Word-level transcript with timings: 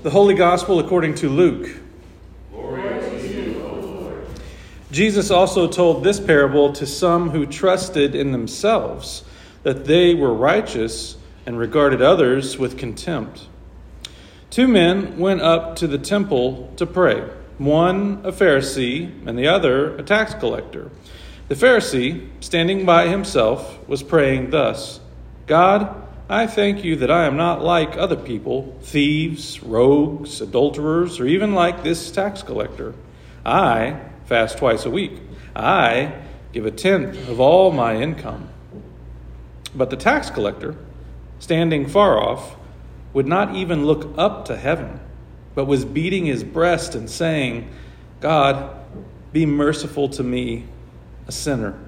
The 0.00 0.10
Holy 0.10 0.34
Gospel 0.34 0.78
according 0.78 1.16
to 1.16 1.28
Luke. 1.28 1.68
Jesus 4.92 5.28
also 5.32 5.66
told 5.66 6.04
this 6.04 6.20
parable 6.20 6.72
to 6.74 6.86
some 6.86 7.30
who 7.30 7.44
trusted 7.44 8.14
in 8.14 8.30
themselves 8.30 9.24
that 9.64 9.86
they 9.86 10.14
were 10.14 10.32
righteous 10.32 11.16
and 11.44 11.58
regarded 11.58 12.00
others 12.00 12.56
with 12.56 12.78
contempt. 12.78 13.48
Two 14.50 14.68
men 14.68 15.18
went 15.18 15.40
up 15.40 15.74
to 15.76 15.88
the 15.88 15.98
temple 15.98 16.72
to 16.76 16.86
pray, 16.86 17.28
one 17.58 18.20
a 18.22 18.30
Pharisee 18.30 19.10
and 19.26 19.36
the 19.36 19.48
other 19.48 19.96
a 19.96 20.04
tax 20.04 20.32
collector. 20.32 20.92
The 21.48 21.56
Pharisee, 21.56 22.28
standing 22.38 22.86
by 22.86 23.08
himself, 23.08 23.88
was 23.88 24.04
praying 24.04 24.50
thus 24.50 25.00
God, 25.48 26.07
I 26.30 26.46
thank 26.46 26.84
you 26.84 26.96
that 26.96 27.10
I 27.10 27.24
am 27.24 27.38
not 27.38 27.64
like 27.64 27.96
other 27.96 28.16
people, 28.16 28.76
thieves, 28.82 29.62
rogues, 29.62 30.42
adulterers, 30.42 31.18
or 31.20 31.26
even 31.26 31.54
like 31.54 31.82
this 31.82 32.10
tax 32.10 32.42
collector. 32.42 32.94
I 33.46 33.98
fast 34.26 34.58
twice 34.58 34.84
a 34.84 34.90
week. 34.90 35.12
I 35.56 36.12
give 36.52 36.66
a 36.66 36.70
tenth 36.70 37.28
of 37.30 37.40
all 37.40 37.72
my 37.72 37.96
income. 37.96 38.50
But 39.74 39.88
the 39.88 39.96
tax 39.96 40.28
collector, 40.28 40.76
standing 41.38 41.86
far 41.86 42.18
off, 42.18 42.56
would 43.14 43.26
not 43.26 43.54
even 43.54 43.86
look 43.86 44.12
up 44.18 44.44
to 44.46 44.56
heaven, 44.58 45.00
but 45.54 45.64
was 45.64 45.86
beating 45.86 46.26
his 46.26 46.44
breast 46.44 46.94
and 46.94 47.08
saying, 47.08 47.70
God, 48.20 48.76
be 49.32 49.46
merciful 49.46 50.10
to 50.10 50.22
me, 50.22 50.66
a 51.26 51.32
sinner. 51.32 51.78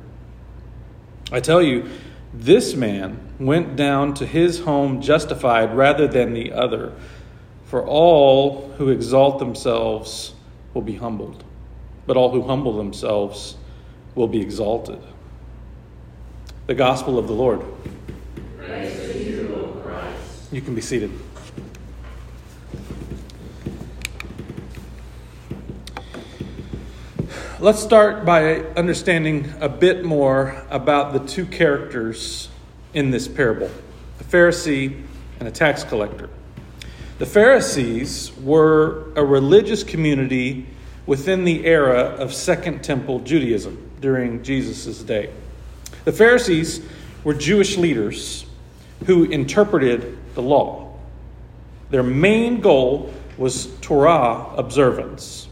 I 1.31 1.41
tell 1.41 1.61
you, 1.61 1.91
this 2.33 2.75
man 2.75 3.19
went 3.39 3.77
down 3.77 4.15
to 4.15 4.27
his 4.27 4.61
home 4.61 5.01
justified 5.01 5.77
rather 5.77 6.07
than 6.07 6.33
the 6.33 6.53
other, 6.53 6.93
for 7.65 7.85
all 7.85 8.73
who 8.79 8.89
exalt 8.89 9.39
themselves 9.39 10.35
will 10.75 10.83
be 10.83 10.97
humbled, 10.97 11.43
but 12.07 12.17
all 12.17 12.31
who 12.31 12.43
humble 12.43 12.77
themselves 12.77 13.57
will 14.15 14.29
be 14.29 14.41
exalted. 14.41 15.01
The 16.67 16.75
Gospel 16.75 17.19
of 17.19 17.27
the 17.27 17.33
Lord. 17.33 17.63
You, 18.61 20.57
you 20.59 20.61
can 20.61 20.75
be 20.75 20.81
seated. 20.81 21.11
Let's 27.61 27.83
start 27.83 28.25
by 28.25 28.61
understanding 28.75 29.53
a 29.61 29.69
bit 29.69 30.03
more 30.03 30.65
about 30.71 31.13
the 31.13 31.19
two 31.19 31.45
characters 31.45 32.49
in 32.95 33.11
this 33.11 33.29
parable 33.29 33.71
a 34.19 34.25
Pharisee 34.25 35.03
and 35.39 35.47
a 35.47 35.51
tax 35.51 35.85
collector. 35.85 36.31
The 37.19 37.27
Pharisees 37.27 38.33
were 38.39 39.13
a 39.15 39.23
religious 39.23 39.85
community 39.85 40.69
within 41.05 41.45
the 41.45 41.67
era 41.67 41.99
of 42.01 42.33
Second 42.33 42.83
Temple 42.83 43.19
Judaism 43.19 43.91
during 44.01 44.43
Jesus' 44.43 45.03
day. 45.03 45.29
The 46.07 46.13
Pharisees 46.13 46.81
were 47.25 47.35
Jewish 47.35 47.77
leaders 47.77 48.47
who 49.05 49.25
interpreted 49.25 50.17
the 50.35 50.41
law. 50.41 50.99
Their 51.91 52.05
main 52.05 52.63
goal 52.63 53.13
was 53.37 53.67
Torah 53.83 54.47
observance. 54.57 55.50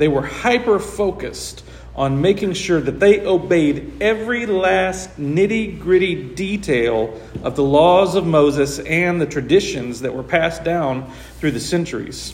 They 0.00 0.08
were 0.08 0.22
hyper 0.22 0.78
focused 0.78 1.62
on 1.94 2.22
making 2.22 2.54
sure 2.54 2.80
that 2.80 3.00
they 3.00 3.20
obeyed 3.20 4.00
every 4.00 4.46
last 4.46 5.20
nitty 5.20 5.78
gritty 5.78 6.14
detail 6.14 7.20
of 7.42 7.54
the 7.54 7.62
laws 7.62 8.14
of 8.14 8.24
Moses 8.24 8.78
and 8.78 9.20
the 9.20 9.26
traditions 9.26 10.00
that 10.00 10.14
were 10.14 10.22
passed 10.22 10.64
down 10.64 11.12
through 11.38 11.50
the 11.50 11.60
centuries. 11.60 12.32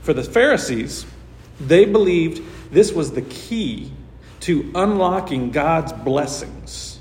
For 0.00 0.12
the 0.12 0.24
Pharisees, 0.24 1.06
they 1.60 1.84
believed 1.84 2.42
this 2.72 2.92
was 2.92 3.12
the 3.12 3.22
key 3.22 3.92
to 4.40 4.68
unlocking 4.74 5.52
God's 5.52 5.92
blessings. 5.92 6.98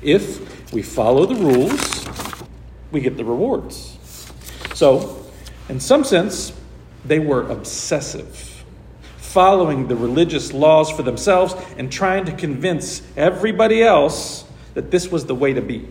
If 0.00 0.72
we 0.72 0.80
follow 0.80 1.26
the 1.26 1.34
rules, 1.34 2.06
we 2.92 3.02
get 3.02 3.18
the 3.18 3.26
rewards. 3.26 3.98
So, 4.72 5.22
in 5.68 5.80
some 5.80 6.04
sense, 6.04 6.54
they 7.04 7.18
were 7.18 7.42
obsessive 7.42 8.57
following 9.28 9.88
the 9.88 9.96
religious 9.96 10.54
laws 10.54 10.90
for 10.90 11.02
themselves 11.02 11.54
and 11.76 11.92
trying 11.92 12.24
to 12.24 12.32
convince 12.32 13.02
everybody 13.14 13.82
else 13.82 14.44
that 14.72 14.90
this 14.90 15.10
was 15.10 15.26
the 15.26 15.34
way 15.34 15.52
to 15.52 15.60
be. 15.60 15.86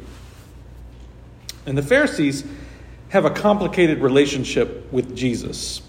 And 1.68 1.78
the 1.78 1.84
Pharisees 1.84 2.44
have 3.10 3.26
a 3.26 3.30
complicated 3.30 4.00
relationship 4.00 4.92
with 4.92 5.16
Jesus. 5.16 5.82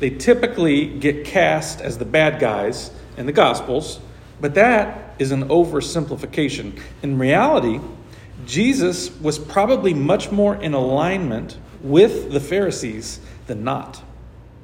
They 0.00 0.10
typically 0.10 0.86
get 0.98 1.24
cast 1.24 1.80
as 1.80 1.98
the 1.98 2.04
bad 2.04 2.40
guys 2.40 2.90
in 3.16 3.26
the 3.26 3.32
Gospels, 3.32 4.00
but 4.40 4.54
that 4.54 5.14
is 5.20 5.30
an 5.30 5.48
oversimplification. 5.48 6.78
In 7.02 7.18
reality, 7.18 7.80
Jesus 8.46 9.10
was 9.20 9.38
probably 9.38 9.94
much 9.94 10.32
more 10.32 10.56
in 10.56 10.74
alignment 10.74 11.56
with 11.80 12.32
the 12.32 12.40
Pharisees 12.40 13.20
than 13.46 13.62
not 13.62 14.02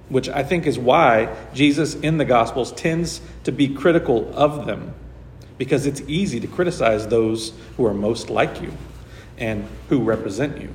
which 0.09 0.29
I 0.29 0.43
think 0.43 0.67
is 0.67 0.79
why 0.79 1.35
Jesus 1.55 1.95
in 1.95 2.19
the 2.19 2.25
Gospels 2.25 2.73
tends 2.73 3.21
to 3.45 3.53
be 3.53 3.69
critical 3.69 4.33
of 4.35 4.67
them, 4.67 4.95
because 5.59 5.87
it's 5.87 6.03
easy 6.03 6.41
to 6.41 6.47
criticize 6.47 7.07
those 7.07 7.53
who 7.77 7.87
are 7.87 7.95
most 7.95 8.31
like 8.31 8.61
you 8.61 8.73
and 9.39 9.67
who 9.89 10.03
represent 10.03 10.61
you. 10.61 10.75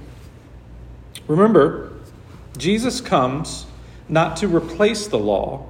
Remember, 1.27 1.91
Jesus 2.57 3.01
comes 3.01 3.65
not 4.09 4.38
to 4.38 4.47
replace 4.47 5.07
the 5.07 5.19
law, 5.19 5.67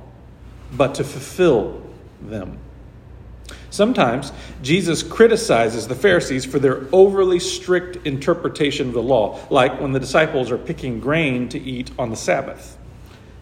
but 0.72 0.96
to 0.96 1.04
fulfill 1.04 1.82
them. 2.22 2.60
Sometimes 3.70 4.32
Jesus 4.62 5.04
criticizes 5.04 5.88
the 5.88 5.96
Pharisees 5.96 6.46
for 6.46 6.60
their 6.60 6.86
overly 6.92 7.40
strict 7.40 8.06
interpretation 8.06 8.88
of 8.88 8.94
the 8.94 9.02
law, 9.02 9.40
like 9.50 9.82
when 9.82 9.92
the 9.92 10.00
disciples 10.00 10.52
are 10.52 10.58
picking 10.58 11.00
grain 11.00 11.50
to 11.50 11.60
eat 11.60 11.92
on 12.00 12.10
the 12.10 12.16
Sabbath. 12.16 12.77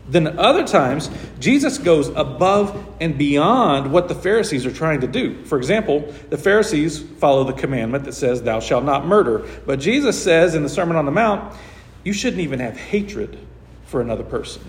Then 0.07 0.37
other 0.37 0.65
times, 0.67 1.09
Jesus 1.39 1.79
goes 1.79 2.09
above 2.09 2.95
and 3.01 3.17
beyond 3.17 3.91
what 3.91 4.07
the 4.07 4.13
Pharisees 4.13 4.65
are 4.65 4.71
trying 4.71 5.01
to 5.01 5.07
do. 5.07 5.43
For 5.45 5.57
example, 5.57 6.13
the 6.29 6.37
Pharisees 6.37 7.01
follow 7.01 7.43
the 7.43 7.53
commandment 7.53 8.03
that 8.03 8.13
says, 8.13 8.43
Thou 8.43 8.59
shalt 8.59 8.83
not 8.83 9.07
murder. 9.07 9.47
But 9.65 9.79
Jesus 9.79 10.21
says 10.21 10.53
in 10.53 10.61
the 10.61 10.69
Sermon 10.69 10.95
on 10.95 11.05
the 11.05 11.11
Mount, 11.11 11.55
You 12.03 12.13
shouldn't 12.13 12.41
even 12.41 12.59
have 12.59 12.77
hatred 12.77 13.39
for 13.87 13.99
another 13.99 14.23
person. 14.23 14.61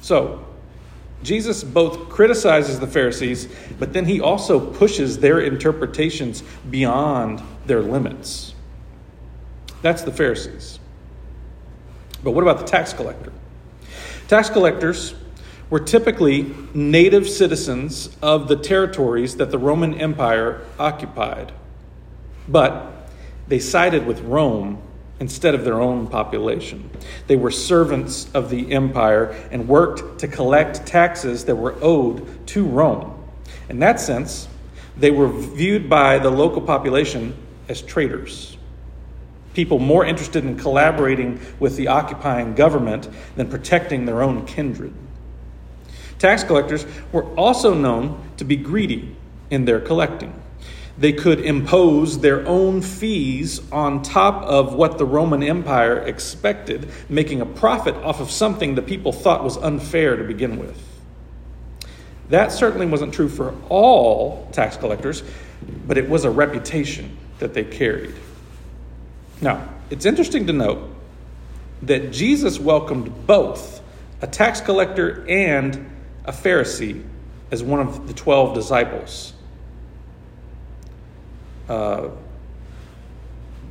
So, 0.00 0.44
Jesus 1.22 1.64
both 1.64 2.10
criticizes 2.10 2.80
the 2.80 2.86
Pharisees, 2.86 3.48
but 3.78 3.92
then 3.92 4.04
he 4.04 4.20
also 4.20 4.60
pushes 4.60 5.18
their 5.18 5.40
interpretations 5.40 6.42
beyond 6.68 7.40
their 7.66 7.80
limits. 7.80 8.52
That's 9.80 10.02
the 10.02 10.12
Pharisees. 10.12 10.80
But 12.22 12.32
what 12.32 12.42
about 12.42 12.58
the 12.58 12.64
tax 12.64 12.92
collector? 12.92 13.32
Tax 14.34 14.50
collectors 14.50 15.14
were 15.70 15.78
typically 15.78 16.52
native 16.74 17.28
citizens 17.28 18.10
of 18.20 18.48
the 18.48 18.56
territories 18.56 19.36
that 19.36 19.52
the 19.52 19.58
Roman 19.58 19.94
Empire 19.94 20.60
occupied, 20.76 21.52
but 22.48 23.08
they 23.46 23.60
sided 23.60 24.08
with 24.08 24.22
Rome 24.22 24.82
instead 25.20 25.54
of 25.54 25.64
their 25.64 25.80
own 25.80 26.08
population. 26.08 26.90
They 27.28 27.36
were 27.36 27.52
servants 27.52 28.28
of 28.34 28.50
the 28.50 28.72
empire 28.72 29.26
and 29.52 29.68
worked 29.68 30.18
to 30.18 30.26
collect 30.26 30.84
taxes 30.84 31.44
that 31.44 31.54
were 31.54 31.76
owed 31.80 32.44
to 32.48 32.64
Rome. 32.64 33.16
In 33.68 33.78
that 33.78 34.00
sense, 34.00 34.48
they 34.96 35.12
were 35.12 35.28
viewed 35.28 35.88
by 35.88 36.18
the 36.18 36.30
local 36.30 36.60
population 36.60 37.36
as 37.68 37.80
traitors 37.80 38.53
people 39.54 39.78
more 39.78 40.04
interested 40.04 40.44
in 40.44 40.58
collaborating 40.58 41.40
with 41.58 41.76
the 41.76 41.88
occupying 41.88 42.54
government 42.54 43.08
than 43.36 43.48
protecting 43.48 44.04
their 44.04 44.22
own 44.22 44.44
kindred. 44.46 44.92
Tax 46.18 46.44
collectors 46.44 46.86
were 47.12 47.24
also 47.34 47.74
known 47.74 48.22
to 48.36 48.44
be 48.44 48.56
greedy 48.56 49.16
in 49.50 49.64
their 49.64 49.80
collecting. 49.80 50.40
They 50.96 51.12
could 51.12 51.40
impose 51.40 52.20
their 52.20 52.46
own 52.46 52.80
fees 52.80 53.60
on 53.72 54.02
top 54.02 54.44
of 54.44 54.74
what 54.74 54.98
the 54.98 55.04
Roman 55.04 55.42
Empire 55.42 55.98
expected, 55.98 56.88
making 57.08 57.40
a 57.40 57.46
profit 57.46 57.96
off 57.96 58.20
of 58.20 58.30
something 58.30 58.76
the 58.76 58.82
people 58.82 59.12
thought 59.12 59.42
was 59.42 59.56
unfair 59.56 60.16
to 60.16 60.22
begin 60.22 60.58
with. 60.58 60.80
That 62.28 62.52
certainly 62.52 62.86
wasn't 62.86 63.12
true 63.12 63.28
for 63.28 63.54
all 63.68 64.48
tax 64.52 64.76
collectors, 64.76 65.24
but 65.86 65.98
it 65.98 66.08
was 66.08 66.24
a 66.24 66.30
reputation 66.30 67.16
that 67.38 67.54
they 67.54 67.64
carried. 67.64 68.14
Now, 69.44 69.68
it's 69.90 70.06
interesting 70.06 70.46
to 70.46 70.54
note 70.54 70.88
that 71.82 72.12
Jesus 72.12 72.58
welcomed 72.58 73.26
both 73.26 73.82
a 74.22 74.26
tax 74.26 74.62
collector 74.62 75.22
and 75.28 75.90
a 76.24 76.32
Pharisee 76.32 77.04
as 77.50 77.62
one 77.62 77.80
of 77.80 78.08
the 78.08 78.14
12 78.14 78.54
disciples. 78.54 79.34
Uh, 81.68 82.08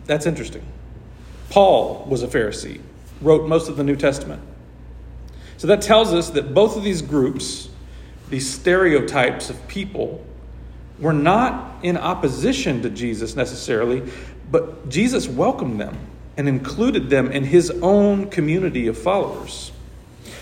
that's 0.05 0.27
interesting. 0.27 0.63
Paul 1.49 2.05
was 2.07 2.21
a 2.21 2.27
Pharisee, 2.27 2.79
wrote 3.19 3.47
most 3.47 3.67
of 3.67 3.75
the 3.75 3.83
New 3.83 3.95
Testament. 3.95 4.43
So 5.57 5.65
that 5.65 5.81
tells 5.81 6.13
us 6.13 6.29
that 6.31 6.53
both 6.53 6.77
of 6.77 6.83
these 6.83 7.01
groups, 7.01 7.69
these 8.29 8.47
stereotypes 8.47 9.49
of 9.49 9.67
people, 9.67 10.23
were 10.99 11.13
not 11.13 11.83
in 11.83 11.97
opposition 11.97 12.83
to 12.83 12.91
Jesus 12.91 13.35
necessarily, 13.35 14.11
but 14.53 14.87
Jesus 14.87 15.27
welcomed 15.27 15.81
them 15.81 15.97
and 16.37 16.47
included 16.47 17.09
them 17.09 17.31
in 17.31 17.43
his 17.43 17.71
own 17.81 18.29
community 18.29 18.85
of 18.85 18.95
followers. 18.95 19.71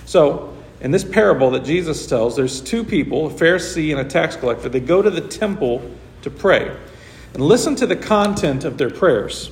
So, 0.06 0.54
in 0.82 0.92
this 0.92 1.06
parable 1.06 1.52
that 1.52 1.64
Jesus 1.64 2.06
tells, 2.08 2.36
there's 2.36 2.60
two 2.60 2.84
people, 2.84 3.28
a 3.28 3.30
Pharisee 3.30 3.90
and 3.92 4.02
a 4.02 4.04
tax 4.04 4.36
collector. 4.36 4.68
They 4.68 4.82
go 4.82 5.02
to 5.02 5.10
the 5.10 5.22
temple 5.22 5.90
to 6.24 6.30
pray. 6.30 6.76
And 7.34 7.42
listen 7.42 7.78
to 7.78 7.88
the 7.88 7.96
content 7.96 8.66
of 8.66 8.78
their 8.78 8.90
prayers. 8.90 9.52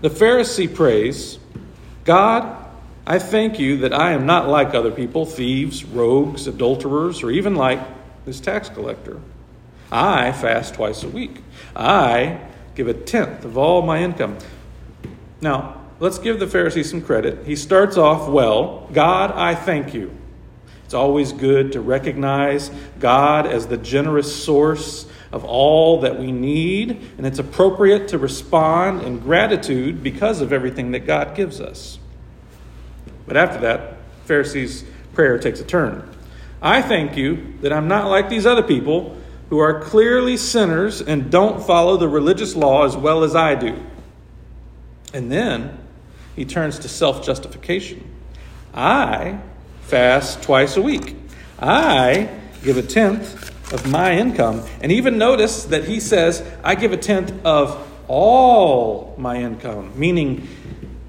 The 0.00 0.10
Pharisee 0.10 0.72
prays, 0.72 1.40
God, 2.04 2.56
I 3.04 3.18
thank 3.18 3.58
you 3.58 3.78
that 3.78 3.92
I 3.92 4.12
am 4.12 4.26
not 4.26 4.46
like 4.46 4.74
other 4.74 4.92
people, 4.92 5.26
thieves, 5.26 5.84
rogues, 5.84 6.46
adulterers, 6.46 7.24
or 7.24 7.32
even 7.32 7.56
like 7.56 7.80
this 8.24 8.38
tax 8.38 8.68
collector. 8.68 9.20
I 9.90 10.30
fast 10.30 10.74
twice 10.74 11.02
a 11.02 11.08
week. 11.08 11.42
I 11.74 12.38
give 12.78 12.86
a 12.86 12.94
tenth 12.94 13.44
of 13.44 13.58
all 13.58 13.82
my 13.82 14.00
income. 14.00 14.38
Now, 15.40 15.80
let's 15.98 16.20
give 16.20 16.38
the 16.38 16.46
Pharisee 16.46 16.84
some 16.84 17.02
credit. 17.02 17.44
He 17.44 17.56
starts 17.56 17.96
off 17.96 18.28
well 18.28 18.88
God, 18.92 19.32
I 19.32 19.56
thank 19.56 19.92
you. 19.92 20.16
It's 20.84 20.94
always 20.94 21.32
good 21.32 21.72
to 21.72 21.80
recognize 21.80 22.70
God 23.00 23.46
as 23.46 23.66
the 23.66 23.76
generous 23.76 24.44
source 24.44 25.06
of 25.32 25.44
all 25.44 26.00
that 26.02 26.20
we 26.20 26.30
need, 26.30 26.90
and 27.18 27.26
it's 27.26 27.40
appropriate 27.40 28.08
to 28.08 28.16
respond 28.16 29.02
in 29.02 29.18
gratitude 29.18 30.02
because 30.02 30.40
of 30.40 30.52
everything 30.52 30.92
that 30.92 31.00
God 31.00 31.34
gives 31.34 31.60
us. 31.60 31.98
But 33.26 33.36
after 33.36 33.58
that, 33.58 33.96
Pharisee's 34.24 34.84
prayer 35.14 35.36
takes 35.36 35.60
a 35.60 35.64
turn. 35.64 36.08
I 36.62 36.80
thank 36.80 37.16
you 37.16 37.58
that 37.60 37.72
I'm 37.72 37.88
not 37.88 38.08
like 38.08 38.28
these 38.28 38.46
other 38.46 38.62
people 38.62 39.17
who 39.48 39.58
are 39.58 39.80
clearly 39.80 40.36
sinners 40.36 41.00
and 41.00 41.30
don't 41.30 41.64
follow 41.64 41.96
the 41.96 42.08
religious 42.08 42.54
law 42.54 42.84
as 42.84 42.96
well 42.96 43.24
as 43.24 43.34
I 43.34 43.54
do. 43.54 43.82
And 45.14 45.32
then 45.32 45.78
he 46.36 46.44
turns 46.44 46.78
to 46.80 46.88
self 46.88 47.24
justification. 47.24 48.04
I 48.74 49.40
fast 49.82 50.42
twice 50.42 50.76
a 50.76 50.82
week. 50.82 51.16
I 51.58 52.28
give 52.62 52.76
a 52.76 52.82
tenth 52.82 53.72
of 53.72 53.90
my 53.90 54.16
income. 54.16 54.62
And 54.80 54.92
even 54.92 55.18
notice 55.18 55.64
that 55.64 55.84
he 55.84 56.00
says, 56.00 56.46
I 56.62 56.74
give 56.74 56.92
a 56.92 56.96
tenth 56.96 57.32
of 57.44 57.86
all 58.06 59.14
my 59.18 59.36
income, 59.36 59.98
meaning 59.98 60.48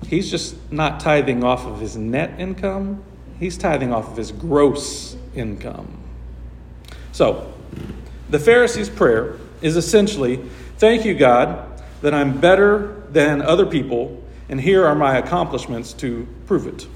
he's 0.07 0.29
just 0.31 0.55
not 0.71 0.99
tithing 0.99 1.43
off 1.43 1.65
of 1.65 1.79
his 1.79 1.95
net 1.95 2.39
income, 2.39 3.03
he's 3.39 3.57
tithing 3.57 3.93
off 3.93 4.09
of 4.11 4.17
his 4.17 4.31
gross 4.31 5.15
income. 5.35 5.97
So, 7.11 7.53
the 8.29 8.39
Pharisee's 8.39 8.89
prayer 8.89 9.35
is 9.61 9.75
essentially 9.75 10.41
Thank 10.79 11.03
you, 11.03 11.13
God, 11.13 11.67
that 12.01 12.13
I'm 12.13 12.39
better 12.39 13.03
than 13.09 13.41
other 13.41 13.65
people, 13.65 14.23
and 14.47 14.61
here 14.61 14.85
are 14.85 14.95
my 14.95 15.17
accomplishments 15.17 15.91
to 15.95 16.25
prove 16.47 16.67
it. 16.67 16.87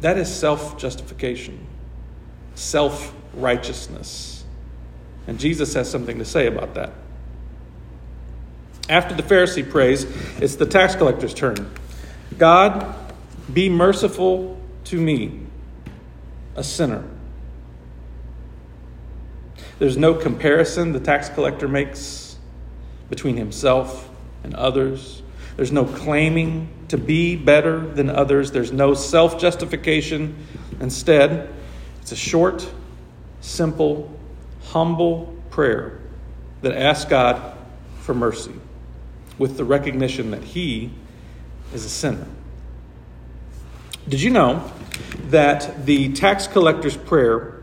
That 0.00 0.18
is 0.18 0.34
self 0.34 0.76
justification, 0.76 1.64
self 2.56 3.14
righteousness. 3.32 4.44
And 5.28 5.38
Jesus 5.38 5.72
has 5.74 5.88
something 5.88 6.18
to 6.18 6.24
say 6.24 6.48
about 6.48 6.74
that. 6.74 6.92
After 8.88 9.14
the 9.14 9.22
Pharisee 9.22 9.68
prays, 9.68 10.04
it's 10.40 10.56
the 10.56 10.66
tax 10.66 10.96
collector's 10.96 11.32
turn. 11.32 11.70
God, 12.36 12.92
be 13.52 13.68
merciful 13.68 14.60
to 14.86 15.00
me, 15.00 15.40
a 16.56 16.64
sinner. 16.64 17.04
There's 19.78 19.96
no 19.96 20.14
comparison 20.14 20.92
the 20.92 21.00
tax 21.00 21.28
collector 21.28 21.68
makes 21.68 22.36
between 23.10 23.36
himself 23.36 24.08
and 24.42 24.54
others. 24.54 25.22
There's 25.56 25.72
no 25.72 25.84
claiming 25.84 26.68
to 26.88 26.98
be 26.98 27.36
better 27.36 27.80
than 27.80 28.10
others. 28.10 28.52
There's 28.52 28.72
no 28.72 28.94
self 28.94 29.40
justification. 29.40 30.36
Instead, 30.80 31.52
it's 32.00 32.12
a 32.12 32.16
short, 32.16 32.68
simple, 33.40 34.16
humble 34.64 35.34
prayer 35.50 36.00
that 36.62 36.76
asks 36.76 37.08
God 37.08 37.56
for 38.00 38.14
mercy 38.14 38.52
with 39.38 39.56
the 39.56 39.64
recognition 39.64 40.30
that 40.30 40.42
He 40.42 40.90
is 41.72 41.84
a 41.84 41.88
sinner. 41.88 42.26
Did 44.08 44.20
you 44.20 44.30
know 44.30 44.70
that 45.28 45.86
the 45.86 46.12
tax 46.12 46.46
collector's 46.46 46.96
prayer 46.96 47.53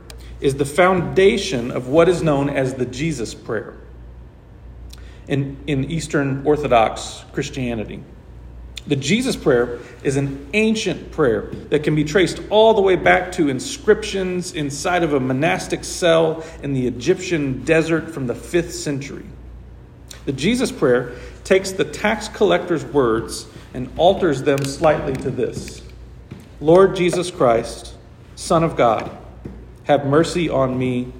is 0.41 0.55
the 0.55 0.65
foundation 0.65 1.71
of 1.71 1.87
what 1.87 2.09
is 2.09 2.21
known 2.21 2.49
as 2.49 2.73
the 2.73 2.85
Jesus 2.85 3.33
prayer 3.33 3.75
in, 5.27 5.57
in 5.67 5.85
Eastern 5.85 6.45
Orthodox 6.45 7.23
Christianity? 7.31 8.03
The 8.87 8.95
Jesus 8.95 9.35
prayer 9.35 9.79
is 10.03 10.17
an 10.17 10.49
ancient 10.53 11.11
prayer 11.11 11.51
that 11.69 11.83
can 11.83 11.93
be 11.93 12.03
traced 12.03 12.41
all 12.49 12.73
the 12.73 12.81
way 12.81 12.95
back 12.95 13.31
to 13.33 13.47
inscriptions 13.47 14.53
inside 14.53 15.03
of 15.03 15.13
a 15.13 15.19
monastic 15.19 15.83
cell 15.83 16.43
in 16.63 16.73
the 16.73 16.87
Egyptian 16.87 17.63
desert 17.63 18.11
from 18.11 18.25
the 18.25 18.33
5th 18.33 18.71
century. 18.71 19.25
The 20.25 20.33
Jesus 20.33 20.71
prayer 20.71 21.13
takes 21.43 21.71
the 21.71 21.85
tax 21.85 22.27
collector's 22.27 22.83
words 22.83 23.45
and 23.73 23.91
alters 23.97 24.41
them 24.41 24.63
slightly 24.65 25.13
to 25.13 25.29
this 25.29 25.83
Lord 26.59 26.95
Jesus 26.95 27.29
Christ, 27.29 27.95
Son 28.35 28.63
of 28.63 28.75
God, 28.75 29.15
have 29.91 30.05
mercy 30.05 30.49
on 30.49 30.77
me, 30.77 31.11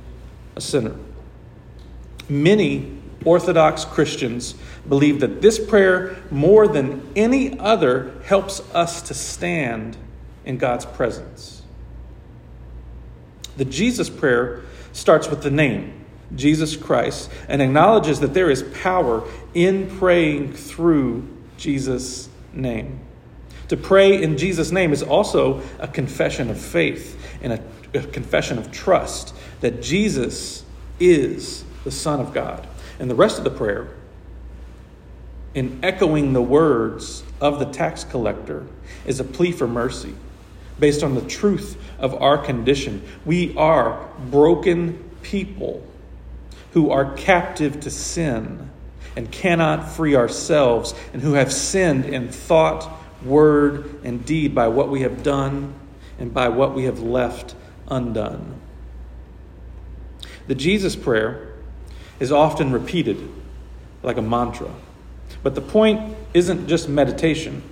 a 0.55 0.61
sinner. 0.61 0.95
Many 2.27 2.97
Orthodox 3.23 3.85
Christians 3.85 4.55
believe 4.87 5.19
that 5.19 5.41
this 5.41 5.63
prayer, 5.63 6.17
more 6.31 6.67
than 6.67 7.07
any 7.15 7.57
other, 7.59 8.13
helps 8.25 8.61
us 8.73 9.01
to 9.03 9.13
stand 9.13 9.97
in 10.43 10.57
God's 10.57 10.85
presence. 10.85 11.61
The 13.57 13.65
Jesus 13.65 14.09
prayer 14.09 14.63
starts 14.91 15.29
with 15.29 15.43
the 15.43 15.51
name, 15.51 16.05
Jesus 16.35 16.75
Christ, 16.75 17.29
and 17.47 17.61
acknowledges 17.61 18.19
that 18.21 18.33
there 18.33 18.49
is 18.49 18.63
power 18.81 19.27
in 19.53 19.97
praying 19.97 20.53
through 20.53 21.27
Jesus' 21.57 22.29
name. 22.53 22.99
To 23.67 23.77
pray 23.77 24.21
in 24.21 24.37
Jesus' 24.37 24.71
name 24.71 24.91
is 24.91 25.03
also 25.03 25.61
a 25.79 25.87
confession 25.87 26.49
of 26.49 26.59
faith 26.59 27.17
and 27.41 27.53
a, 27.53 27.63
a 27.93 28.03
confession 28.03 28.57
of 28.57 28.71
trust 28.71 29.35
that 29.61 29.81
Jesus 29.81 30.63
is 30.99 31.63
the 31.83 31.91
Son 31.91 32.19
of 32.19 32.33
God. 32.33 32.67
And 32.99 33.09
the 33.09 33.15
rest 33.15 33.37
of 33.37 33.43
the 33.43 33.51
prayer, 33.51 33.89
in 35.53 35.79
echoing 35.83 36.33
the 36.33 36.41
words 36.41 37.23
of 37.39 37.59
the 37.59 37.65
tax 37.65 38.03
collector, 38.03 38.65
is 39.05 39.19
a 39.19 39.23
plea 39.23 39.51
for 39.51 39.67
mercy 39.67 40.13
based 40.79 41.03
on 41.03 41.15
the 41.15 41.21
truth 41.21 41.77
of 41.99 42.13
our 42.21 42.37
condition. 42.37 43.03
We 43.25 43.55
are 43.55 44.07
broken 44.29 45.09
people 45.21 45.85
who 46.73 46.89
are 46.91 47.13
captive 47.15 47.81
to 47.81 47.91
sin 47.91 48.69
and 49.15 49.29
cannot 49.31 49.91
free 49.91 50.15
ourselves, 50.15 50.95
and 51.11 51.21
who 51.21 51.33
have 51.33 51.51
sinned 51.51 52.05
in 52.05 52.29
thought, 52.29 52.89
word, 53.25 53.99
and 54.05 54.25
deed 54.25 54.55
by 54.55 54.69
what 54.69 54.89
we 54.89 55.01
have 55.01 55.21
done 55.21 55.73
and 56.17 56.33
by 56.33 56.47
what 56.47 56.73
we 56.73 56.85
have 56.85 57.01
left 57.01 57.55
undone. 57.91 58.59
The 60.47 60.55
Jesus 60.55 60.95
prayer 60.95 61.53
is 62.19 62.31
often 62.31 62.71
repeated 62.71 63.29
like 64.01 64.17
a 64.17 64.21
mantra. 64.21 64.71
But 65.43 65.55
the 65.55 65.61
point 65.61 66.15
isn't 66.33 66.67
just 66.67 66.89
meditation, 66.89 67.63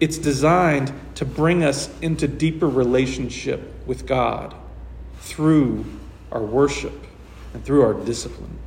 it's 0.00 0.18
designed 0.18 0.92
to 1.16 1.24
bring 1.24 1.64
us 1.64 1.90
into 2.00 2.28
deeper 2.28 2.68
relationship 2.68 3.86
with 3.86 4.06
God 4.06 4.54
through 5.20 5.84
our 6.30 6.42
worship 6.42 7.06
and 7.54 7.64
through 7.64 7.82
our 7.82 7.94
discipline. 7.94 8.58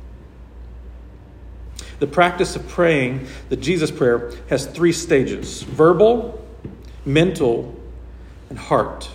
The 2.00 2.06
practice 2.06 2.56
of 2.56 2.66
praying 2.68 3.28
the 3.48 3.56
Jesus 3.56 3.90
prayer 3.90 4.32
has 4.48 4.66
three 4.66 4.92
stages 4.92 5.62
verbal, 5.62 6.44
mental, 7.06 7.74
and 8.50 8.58
heart. 8.58 9.08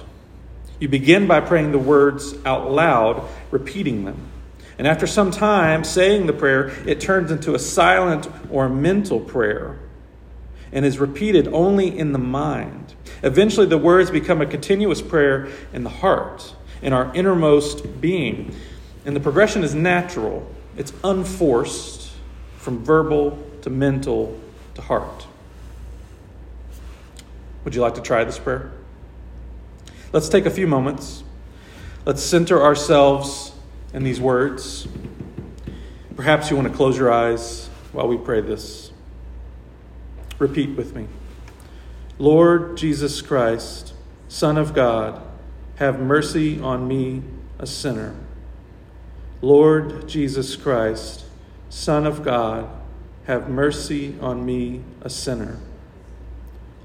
You 0.80 0.88
begin 0.88 1.28
by 1.28 1.42
praying 1.42 1.72
the 1.72 1.80
words 1.80 2.36
out 2.46 2.72
loud, 2.72 3.28
repeating 3.52 4.06
them. 4.06 4.32
And 4.78 4.88
after 4.88 5.08
some 5.08 5.32
time 5.32 5.84
saying 5.84 6.28
the 6.28 6.34
prayer, 6.34 6.68
it 6.88 7.02
turns 7.02 7.32
into 7.32 7.56
a 7.56 7.60
silent 7.60 8.28
or 8.52 8.70
mental 8.70 9.20
prayer 9.20 9.80
and 10.72 10.86
is 10.86 11.00
repeated 11.00 11.48
only 11.48 11.98
in 11.98 12.12
the 12.12 12.20
mind. 12.20 12.94
Eventually, 13.24 13.66
the 13.66 13.78
words 13.78 14.12
become 14.12 14.42
a 14.42 14.46
continuous 14.46 15.02
prayer 15.02 15.48
in 15.74 15.84
the 15.84 15.90
heart, 15.90 16.54
in 16.82 16.94
our 16.94 17.14
innermost 17.16 18.00
being. 18.00 18.54
And 19.06 19.16
the 19.16 19.20
progression 19.20 19.64
is 19.64 19.74
natural, 19.74 20.48
it's 20.76 20.94
unforced 21.04 22.12
from 22.58 22.84
verbal 22.84 23.44
to 23.62 23.70
mental 23.70 24.40
to 24.76 24.82
heart. 24.82 25.26
Would 27.64 27.74
you 27.74 27.82
like 27.82 27.96
to 27.96 28.02
try 28.02 28.24
this 28.24 28.38
prayer? 28.38 28.72
Let's 30.14 30.30
take 30.30 30.46
a 30.46 30.50
few 30.50 30.68
moments. 30.68 31.24
Let's 32.06 32.24
center 32.24 32.64
ourselves 32.64 33.52
in 33.94 34.04
these 34.04 34.22
words. 34.22 34.88
Perhaps 36.16 36.50
you 36.50 36.56
want 36.56 36.68
to 36.70 36.74
close 36.74 36.98
your 36.98 37.12
eyes 37.12 37.68
while 37.92 38.08
we 38.08 38.18
pray 38.18 38.42
this. 38.42 38.92
Repeat 40.40 40.78
with 40.78 40.96
me 40.96 41.08
Lord 42.20 42.78
Jesus 42.78 43.22
Christ, 43.22 43.94
Son 44.28 44.58
of 44.58 44.74
God, 44.74 45.22
have 45.76 46.00
mercy 46.00 46.60
on 46.60 46.88
me, 46.88 47.24
a 47.60 47.68
sinner. 47.68 48.16
Lord 49.42 50.08
Jesus 50.08 50.56
Christ, 50.56 51.26
Son 51.70 52.08
of 52.08 52.24
God, 52.24 52.68
have 53.26 53.50
mercy 53.50 54.16
on 54.22 54.46
me, 54.46 54.82
a 55.02 55.10
sinner. 55.10 55.60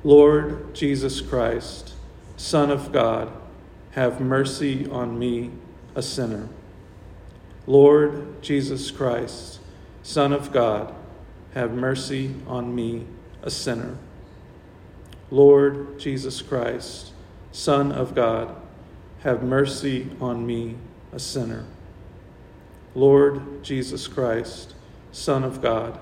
Lord 0.04 0.74
Jesus 0.74 1.20
Christ, 1.20 1.94
Son 2.36 2.70
of 2.70 2.92
God, 2.92 3.30
have 3.92 4.20
mercy 4.20 4.88
on 4.88 5.18
me, 5.18 5.50
a 5.94 6.02
sinner. 6.02 6.48
Lord 7.66 8.42
Jesus 8.42 8.90
Christ, 8.90 9.60
Son 10.02 10.32
of 10.32 10.52
God, 10.52 10.94
have 11.54 11.72
mercy 11.72 12.34
on 12.46 12.74
me, 12.74 13.06
a 13.42 13.50
sinner. 13.50 13.98
Lord 15.30 15.98
Jesus 15.98 16.42
Christ, 16.42 17.12
Son 17.52 17.92
of 17.92 18.14
God, 18.14 18.56
have 19.20 19.42
mercy 19.42 20.10
on 20.20 20.46
me, 20.46 20.76
a 21.12 21.18
sinner. 21.18 21.64
Lord 22.94 23.62
Jesus 23.62 24.08
Christ, 24.08 24.74
Son 25.12 25.44
of 25.44 25.62
God, 25.62 25.98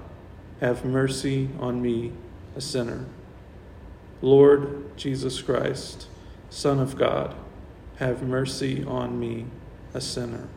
have 0.60 0.84
mercy 0.84 1.48
on 1.58 1.82
me, 1.82 2.12
a 2.56 2.60
sinner. 2.60 3.06
Lord 4.22 4.96
Jesus 4.96 5.40
Christ, 5.40 6.06
Son 6.50 6.80
of 6.80 6.96
God, 6.96 7.34
have 7.96 8.22
mercy 8.22 8.84
on 8.84 9.18
me, 9.20 9.46
a 9.94 10.00
sinner. 10.00 10.48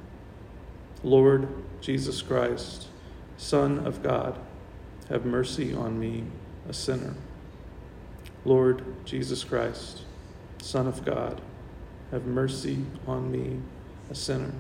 Lord 1.04 1.48
Jesus 1.82 2.22
Christ, 2.22 2.88
Son 3.38 3.86
of 3.86 4.02
God, 4.02 4.40
have 5.10 5.24
mercy 5.26 5.74
on 5.74 6.00
me, 6.00 6.24
a 6.68 6.74
sinner. 6.74 7.16
Lord 8.44 8.84
Jesus 9.06 9.44
Christ, 9.44 10.02
Son 10.62 10.88
of 10.88 11.06
God, 11.06 11.42
have 12.10 12.26
mercy 12.26 12.86
on 13.06 13.32
me, 13.32 13.60
a 14.10 14.16
sinner. 14.16 14.54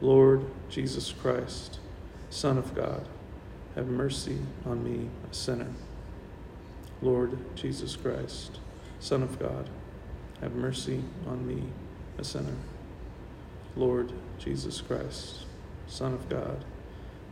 Lord 0.00 0.44
Jesus 0.70 1.12
Christ, 1.12 1.80
Son 2.30 2.56
of 2.56 2.74
God, 2.74 3.06
have 3.74 3.88
mercy 3.88 4.38
on 4.64 4.82
me, 4.82 5.08
a 5.30 5.34
sinner. 5.34 5.72
Lord 7.02 7.38
Jesus 7.56 7.96
Christ, 7.96 8.58
Son 9.00 9.22
of 9.22 9.38
God, 9.38 9.68
have 10.40 10.54
mercy 10.54 11.02
on 11.26 11.46
me, 11.46 11.62
a 12.18 12.24
sinner. 12.24 12.56
Lord 13.76 14.12
Jesus 14.38 14.80
Christ, 14.80 15.44
Son 15.86 16.14
of 16.14 16.28
God, 16.28 16.64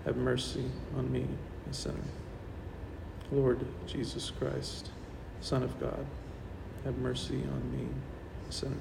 have 0.05 0.17
mercy 0.17 0.65
on 0.97 1.11
me, 1.11 1.27
a 1.71 1.75
sinner. 1.75 1.97
Lord 3.33 3.67
Jesus 3.87 4.31
Christ, 4.31 4.91
Son 5.41 5.63
of 5.63 5.79
God, 5.81 6.07
have 6.85 6.97
mercy 6.99 7.43
on 7.43 7.73
me, 7.77 7.89
a 8.49 8.53
sinner. 8.53 8.77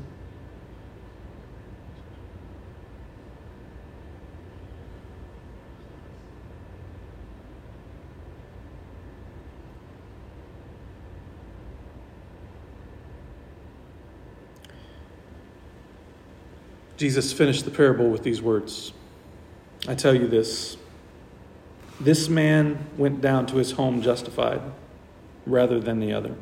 Jesus 16.97 17.33
finished 17.33 17.65
the 17.65 17.71
parable 17.71 18.09
with 18.09 18.23
these 18.23 18.41
words 18.41 18.93
I 19.87 19.95
tell 19.95 20.15
you 20.15 20.27
this 20.27 20.77
this 21.99 22.27
man 22.27 22.87
went 22.97 23.21
down 23.21 23.45
to 23.47 23.57
his 23.57 23.71
home 23.71 24.01
justified 24.01 24.61
rather 25.45 25.79
than 25.79 25.99
the 25.99 26.11
other. 26.11 26.35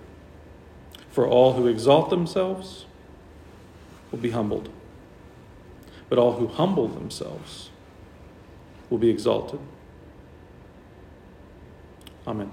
For 1.12 1.28
all 1.28 1.54
who 1.54 1.68
exalt 1.68 2.10
themselves 2.10 2.86
will 4.12 4.20
be 4.20 4.32
humbled, 4.32 4.70
but 6.10 6.18
all 6.18 6.34
who 6.34 6.48
humble 6.48 6.88
themselves 6.88 7.70
will 8.90 8.98
be 8.98 9.10
exalted. 9.10 9.60
Amen. 12.26 12.50